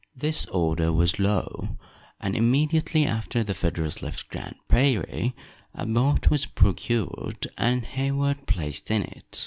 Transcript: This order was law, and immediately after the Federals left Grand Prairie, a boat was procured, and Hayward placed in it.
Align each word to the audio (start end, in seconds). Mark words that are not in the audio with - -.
This 0.15 0.47
order 0.47 0.91
was 0.91 1.19
law, 1.19 1.69
and 2.19 2.35
immediately 2.35 3.05
after 3.05 3.43
the 3.43 3.53
Federals 3.53 4.01
left 4.01 4.29
Grand 4.29 4.55
Prairie, 4.67 5.35
a 5.75 5.85
boat 5.85 6.31
was 6.31 6.47
procured, 6.47 7.45
and 7.55 7.85
Hayward 7.85 8.47
placed 8.47 8.89
in 8.89 9.03
it. 9.03 9.39